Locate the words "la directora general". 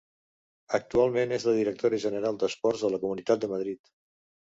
1.51-2.43